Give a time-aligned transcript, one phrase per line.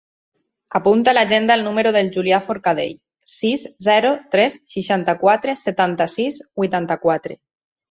[0.77, 2.97] Apunta a l'agenda el número del Julià Forcadell:
[3.35, 7.41] sis, zero, tres, seixanta-quatre, setanta-sis, vuitanta-quatre.